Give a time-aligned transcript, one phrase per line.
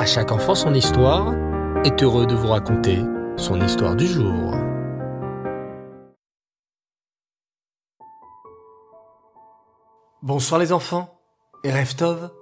[0.00, 1.34] À chaque enfant son histoire
[1.84, 3.00] est heureux de vous raconter
[3.36, 4.54] son histoire du jour.
[10.22, 11.20] Bonsoir les enfants
[11.64, 12.32] et Reftov,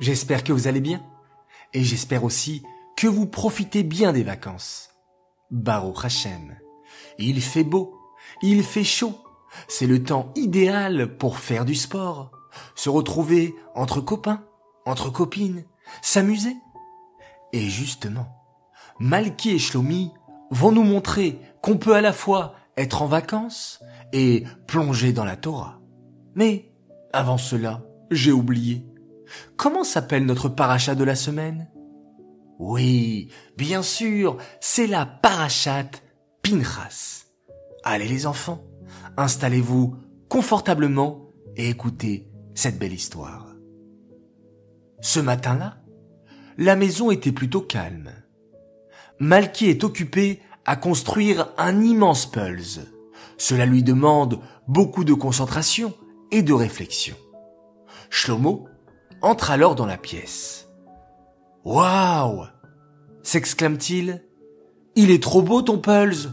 [0.00, 1.02] j'espère que vous allez bien
[1.74, 2.62] et j'espère aussi
[2.96, 4.88] que vous profitez bien des vacances.
[5.50, 6.56] Baruch Hashem,
[7.18, 7.94] il fait beau,
[8.40, 9.18] il fait chaud,
[9.68, 12.30] c'est le temps idéal pour faire du sport,
[12.74, 14.46] se retrouver entre copains,
[14.86, 15.66] entre copines,
[16.00, 16.56] s'amuser.
[17.52, 18.28] Et justement,
[18.98, 20.12] Malki et Shlomi
[20.50, 25.36] vont nous montrer qu'on peut à la fois être en vacances et plonger dans la
[25.36, 25.80] Torah.
[26.34, 26.72] Mais
[27.12, 28.86] avant cela, j'ai oublié.
[29.56, 31.70] Comment s'appelle notre paracha de la semaine?
[32.58, 36.02] Oui, bien sûr, c'est la parachate
[36.42, 37.26] Pinchas.
[37.84, 38.62] Allez les enfants,
[39.16, 39.96] installez-vous
[40.28, 43.48] confortablement et écoutez cette belle histoire.
[45.00, 45.81] Ce matin-là,
[46.58, 48.10] la maison était plutôt calme.
[49.18, 52.80] Malky est occupé à construire un immense pulse.
[53.38, 55.92] Cela lui demande beaucoup de concentration
[56.30, 57.16] et de réflexion.
[58.10, 58.68] Shlomo
[59.20, 60.68] entre alors dans la pièce.
[61.64, 62.46] Waouh
[63.22, 64.24] s'exclame-t-il.
[64.96, 66.28] Il est trop beau ton pulse.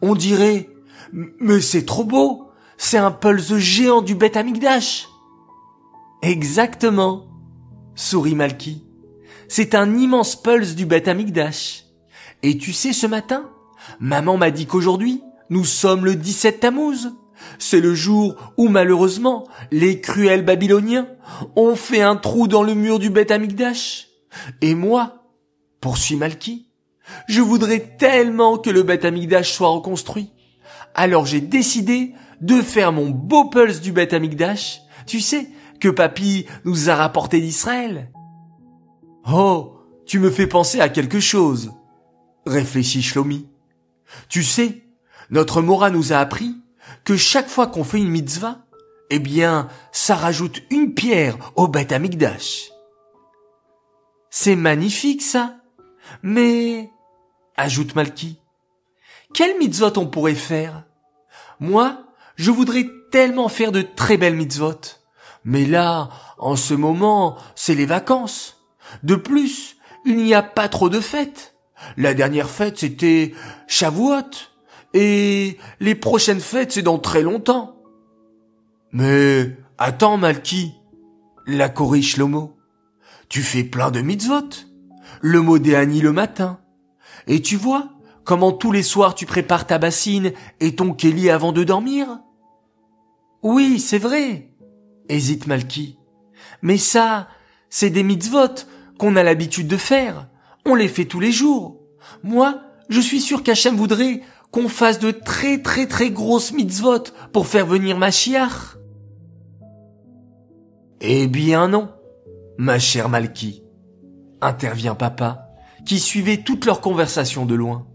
[0.00, 0.70] On dirait,
[1.12, 2.50] mais c'est trop beau.
[2.76, 5.08] C'est un pulse géant du Beth Amigdash.
[6.22, 7.26] Exactement,
[7.94, 8.87] sourit Malky.
[9.48, 11.84] C'est un immense pulse du Beth Amigdash.
[12.42, 13.50] Et tu sais, ce matin,
[13.98, 17.12] maman m'a dit qu'aujourd'hui, nous sommes le 17 Tammuz.
[17.58, 21.08] C'est le jour où malheureusement les cruels Babyloniens
[21.56, 24.08] ont fait un trou dans le mur du Beth Amigdash.
[24.60, 25.24] Et moi,
[25.80, 26.68] poursuit Malky,
[27.26, 30.32] je voudrais tellement que le Beth Amigdash soit reconstruit.
[30.94, 34.82] Alors j'ai décidé de faire mon beau pulse du Beth Amigdash.
[35.06, 35.48] Tu sais,
[35.80, 38.10] que papy nous a rapporté d'Israël.
[39.30, 41.72] Oh, tu me fais penser à quelque chose,
[42.46, 43.46] réfléchit Shlomi.
[44.28, 44.82] Tu sais,
[45.30, 46.56] notre Mora nous a appris
[47.04, 48.64] que chaque fois qu'on fait une mitzvah,
[49.10, 52.70] eh bien, ça rajoute une pierre au Beth Amigdash.
[54.30, 55.56] C'est magnifique, ça.
[56.22, 56.90] Mais,
[57.56, 58.38] ajoute Malki,
[59.34, 60.84] quelle mitzvot on pourrait faire?
[61.60, 61.98] Moi,
[62.36, 64.80] je voudrais tellement faire de très belles mitzvot.
[65.44, 68.57] Mais là, en ce moment, c'est les vacances.
[69.02, 71.54] De plus, il n'y a pas trop de fêtes.
[71.96, 73.34] La dernière fête, c'était
[73.66, 74.30] Shavuot.
[74.94, 77.76] Et les prochaines fêtes, c'est dans très longtemps.
[78.92, 80.74] Mais, attends, Malki.
[81.46, 82.56] La corrige Shlomo.
[83.28, 84.48] Tu fais plein de mitzvot.
[85.20, 86.60] Le modéani le matin.
[87.26, 87.90] Et tu vois
[88.24, 92.20] comment tous les soirs tu prépares ta bassine et ton kéli avant de dormir?
[93.42, 94.48] Oui, c'est vrai
[95.08, 95.98] hésite Malki.
[96.62, 97.28] Mais ça,
[97.70, 98.54] c'est des mitzvot
[98.98, 100.28] qu'on a l'habitude de faire.
[100.66, 101.80] On les fait tous les jours.
[102.22, 107.46] Moi, je suis sûr qu'Hachem voudrait qu'on fasse de très très très grosses mitzvot pour
[107.46, 108.76] faire venir Mashiach.
[111.00, 111.90] Eh bien non,
[112.56, 113.62] ma chère Malki,
[114.40, 115.50] intervient papa,
[115.86, 117.86] qui suivait toute leur conversation de loin.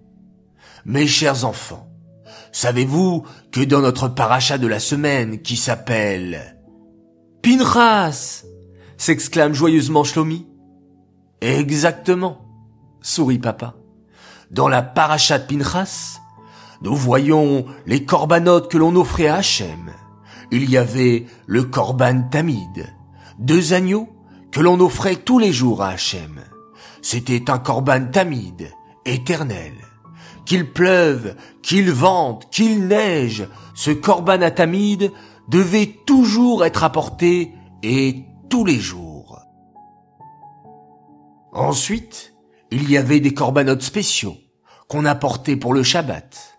[0.86, 1.90] Mes chers enfants,
[2.52, 6.58] savez-vous que dans notre paracha de la semaine qui s'appelle
[7.42, 8.44] Pinchas
[8.98, 10.48] s'exclame joyeusement Shlomi.
[11.44, 12.38] Exactement,
[13.02, 13.74] sourit papa.
[14.50, 16.22] Dans la parachat Pinchas,
[16.82, 19.92] nous voyons les corbanotes que l'on offrait à Hachem.
[20.52, 22.96] Il y avait le korban tamid,
[23.40, 24.08] deux agneaux
[24.54, 26.40] que l'on offrait tous les jours à Hachem.
[27.02, 28.72] C'était un korban tamid,
[29.04, 29.74] éternel.
[30.46, 35.12] Qu'il pleuve, qu'il vente, qu'il neige, ce korban à tamid
[35.50, 39.13] devait toujours être apporté et tous les jours.
[41.54, 42.34] Ensuite,
[42.72, 44.38] il y avait des corbanotes spéciaux
[44.88, 46.58] qu'on apportait pour le Shabbat.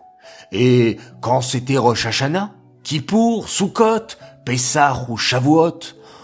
[0.51, 5.79] Et quand c'était Rosh Hashanah, Kippour, Sukkot, Pessah ou Shavuot,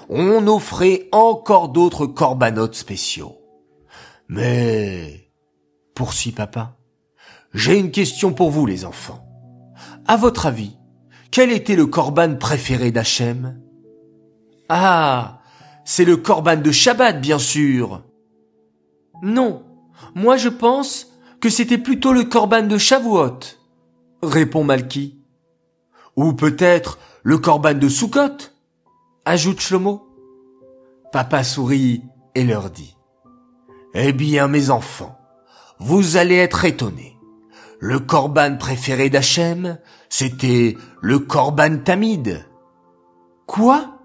[0.09, 3.37] on offrait encore d'autres corbanotes spéciaux.
[4.29, 5.31] Mais,
[5.93, 6.77] poursuit papa,
[7.53, 9.25] j'ai une question pour vous les enfants.
[10.07, 10.77] À votre avis,
[11.31, 13.59] quel était le corban préféré d'Hachem?
[14.69, 15.41] Ah,
[15.83, 18.03] c'est le corban de Shabbat, bien sûr.
[19.21, 19.63] Non,
[20.15, 23.39] moi je pense que c'était plutôt le corban de Shavuot,
[24.23, 25.17] répond Malki.
[26.15, 28.51] Ou peut-être le corban de Sukkot,
[29.25, 30.07] ajoute Shlomo.
[31.11, 32.03] Papa sourit
[32.35, 32.95] et leur dit.
[33.93, 35.19] Eh bien, mes enfants,
[35.79, 37.17] vous allez être étonnés.
[37.79, 42.45] Le corban préféré d'Hachem, c'était le Korban Tamid.
[43.47, 43.97] Quoi?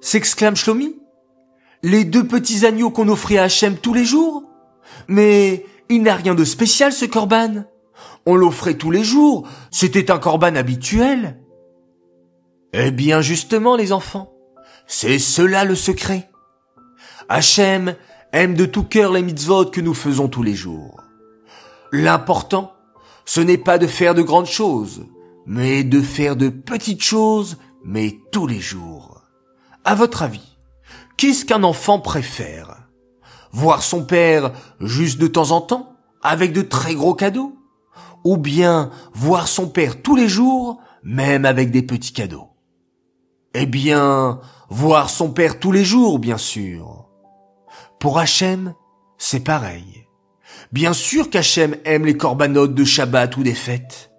[0.00, 0.99] s'exclame Shlomi.
[1.82, 4.44] Les deux petits agneaux qu'on offrait à Hachem tous les jours
[5.08, 7.64] Mais il n'a rien de spécial ce corban.
[8.26, 11.40] On l'offrait tous les jours, c'était un corban habituel.
[12.72, 14.32] Eh bien justement les enfants,
[14.86, 16.30] c'est cela le secret.
[17.28, 17.96] Hachem
[18.32, 21.02] aime de tout cœur les mitzvot que nous faisons tous les jours.
[21.92, 22.74] L'important,
[23.24, 25.06] ce n'est pas de faire de grandes choses,
[25.46, 29.22] mais de faire de petites choses, mais tous les jours.
[29.84, 30.49] À votre avis,
[31.20, 32.88] qu'est-ce qu'un enfant préfère?
[33.52, 37.58] Voir son père juste de temps en temps, avec de très gros cadeaux?
[38.24, 42.48] Ou bien voir son père tous les jours, même avec des petits cadeaux?
[43.52, 44.40] Eh bien,
[44.70, 47.06] voir son père tous les jours, bien sûr.
[47.98, 48.72] Pour Hachem,
[49.18, 50.06] c'est pareil.
[50.72, 54.10] Bien sûr qu'Hachem aime les corbanotes de Shabbat ou des fêtes.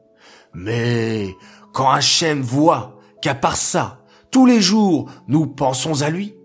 [0.53, 1.36] Mais
[1.74, 6.36] quand Hachem voit qu'à part ça, tous les jours, nous pensons à lui,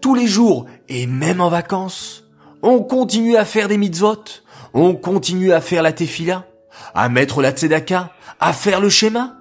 [0.00, 2.24] tous les jours et même en vacances,
[2.62, 4.24] on continue à faire des mitzvot,
[4.74, 6.46] on continue à faire la tefila,
[6.94, 9.36] à mettre la tzedaka, à faire le schéma.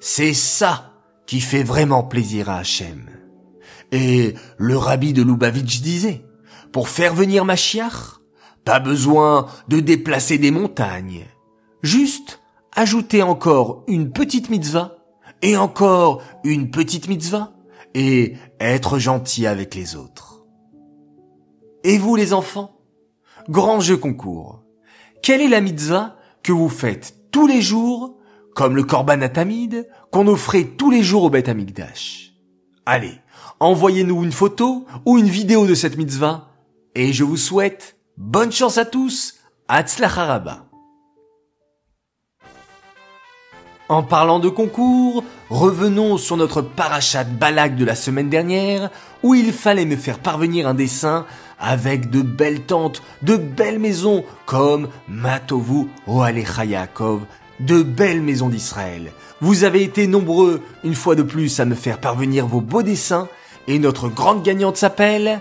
[0.00, 0.92] C'est ça
[1.26, 3.06] qui fait vraiment plaisir à Hachem.
[3.92, 6.24] Et le rabbi de Lubavitch disait,
[6.72, 8.20] pour faire venir Mashiach,
[8.64, 11.24] pas besoin de déplacer des montagnes.
[11.82, 12.40] Juste
[12.74, 14.96] ajouter encore une petite mitzvah,
[15.42, 17.52] et encore une petite mitzvah,
[17.96, 20.44] et être gentil avec les autres.
[21.82, 22.78] Et vous les enfants?
[23.48, 24.62] Grand jeu concours.
[25.22, 28.18] Quelle est la mitzvah que vous faites tous les jours,
[28.54, 32.34] comme le korban atamide, qu'on offrait tous les jours au Beth Amikdash
[32.84, 33.14] Allez,
[33.60, 36.50] envoyez-nous une photo ou une vidéo de cette mitzvah,
[36.94, 39.38] et je vous souhaite bonne chance à tous,
[39.68, 40.65] Hatzlacharaba.
[43.88, 48.90] En parlant de concours, revenons sur notre parachat balak de la semaine dernière,
[49.22, 51.24] où il fallait me faire parvenir un dessin
[51.60, 57.20] avec de belles tentes, de belles maisons, comme Matovu Oalecha Yaakov,
[57.60, 59.12] de belles maisons d'Israël.
[59.40, 63.28] Vous avez été nombreux, une fois de plus, à me faire parvenir vos beaux dessins,
[63.68, 65.40] et notre grande gagnante s'appelle...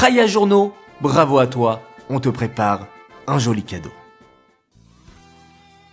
[0.00, 0.72] Chaya Journaux,
[1.02, 2.86] bravo à toi, on te prépare
[3.26, 3.92] un joli cadeau.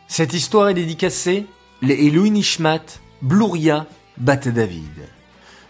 [0.08, 1.46] Cette histoire est dédicacée
[1.82, 3.86] les Elohim Nishmat, Bluria,
[4.18, 5.10] Bat David.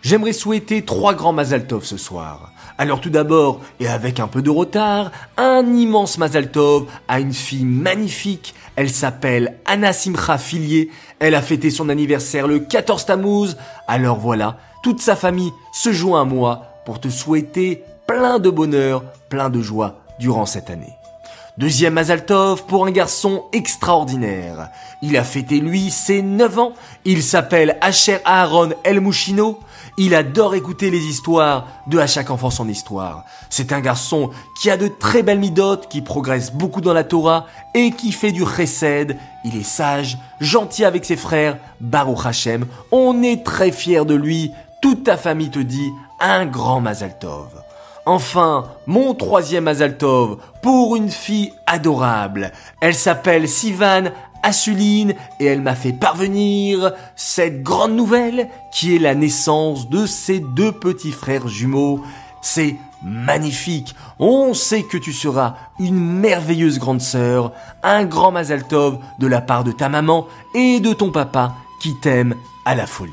[0.01, 2.51] J'aimerais souhaiter trois grands Mazaltov ce soir.
[2.77, 7.65] Alors tout d'abord, et avec un peu de retard, un immense Mazaltov à une fille
[7.65, 8.53] magnifique.
[8.75, 10.91] Elle s'appelle Anna Simcha Filier.
[11.19, 13.57] Elle a fêté son anniversaire le 14 Tammuz.
[13.87, 19.03] Alors voilà, toute sa famille se joint à moi pour te souhaiter plein de bonheur,
[19.29, 20.93] plein de joie durant cette année.
[21.57, 24.69] Deuxième Mazaltov pour un garçon extraordinaire.
[25.01, 26.73] Il a fêté lui ses 9 ans.
[27.03, 29.57] Il s'appelle Asher Aaron El Mouchino.
[29.97, 33.25] Il adore écouter les histoires de À chaque enfant son histoire.
[33.49, 34.29] C'est un garçon
[34.61, 38.31] qui a de très belles midotes, qui progresse beaucoup dans la Torah et qui fait
[38.31, 39.17] du chesed.
[39.43, 41.57] Il est sage, gentil avec ses frères.
[41.81, 44.51] Baruch Hashem, on est très fiers de lui.
[44.83, 45.89] Toute ta famille te dit
[46.19, 47.66] un grand Mazaltov.
[48.09, 52.53] Enfin, mon troisième Azaltov pour une fille adorable.
[52.79, 54.11] Elle s'appelle Sivan
[54.43, 60.39] Assuline et elle m'a fait parvenir cette grande nouvelle qui est la naissance de ses
[60.39, 62.01] deux petits frères jumeaux.
[62.41, 63.93] C'est magnifique.
[64.19, 67.51] On sait que tu seras une merveilleuse grande sœur,
[67.83, 72.35] un grand Mazaltov de la part de ta maman et de ton papa qui t'aime
[72.63, 73.11] à la folie.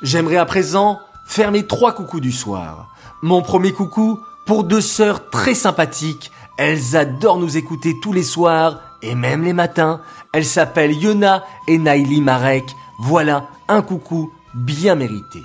[0.00, 2.91] J'aimerais à présent faire trois coucous du soir.
[3.24, 6.32] Mon premier coucou pour deux sœurs très sympathiques.
[6.58, 10.00] Elles adorent nous écouter tous les soirs et même les matins.
[10.32, 12.64] Elles s'appellent Yona et Naili Marek.
[12.98, 15.40] Voilà un coucou bien mérité.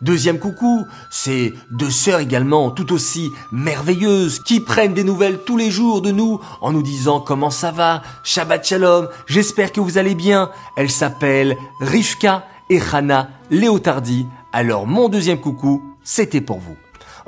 [0.00, 5.70] Deuxième coucou, c'est deux sœurs également tout aussi merveilleuses qui prennent des nouvelles tous les
[5.70, 10.14] jours de nous en nous disant comment ça va, Shabbat Shalom, j'espère que vous allez
[10.14, 10.50] bien.
[10.78, 14.26] Elles s'appellent Rivka et Hana Léotardi.
[14.50, 16.76] Alors mon deuxième coucou, c'était pour vous.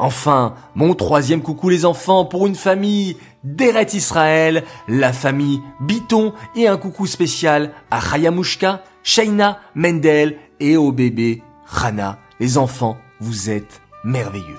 [0.00, 6.68] Enfin, mon troisième coucou les enfants pour une famille d'Eret Israël, la famille Biton et
[6.68, 12.18] un coucou spécial à Chayamushka, Shaina, Mendel et au bébé Hana.
[12.40, 14.58] Les enfants, vous êtes merveilleux.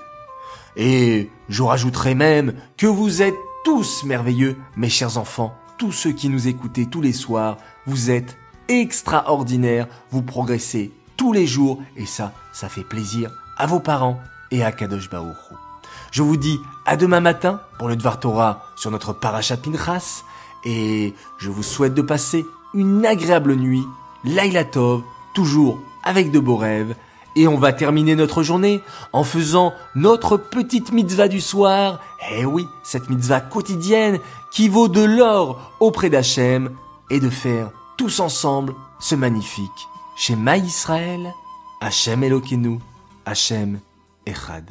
[0.76, 3.34] Et je rajouterai même que vous êtes
[3.66, 7.58] tous merveilleux, mes chers enfants, tous ceux qui nous écoutez tous les soirs,
[7.88, 13.80] vous êtes extraordinaires, vous progressez tous les jours et ça, ça fait plaisir à vos
[13.80, 14.20] parents
[14.52, 15.34] et à Kadosh Baoru.
[16.12, 20.24] Je vous dis à demain matin pour le Dvar Torah sur notre Parashat Pinchas
[20.64, 23.84] et je vous souhaite de passer une agréable nuit,
[24.24, 25.02] Laila Tov,
[25.34, 26.96] toujours avec de beaux rêves
[27.36, 28.82] Et on va terminer notre journée
[29.14, 32.00] en faisant notre petite mitzvah du soir.
[32.32, 34.20] Eh oui, cette mitzvah quotidienne
[34.52, 36.72] qui vaut de l'or auprès d'Hachem
[37.10, 41.34] et de faire tous ensemble ce magnifique Shema Israël,
[41.80, 42.80] Hachem Elokeinu,
[43.26, 43.80] Hachem
[44.30, 44.62] אחד.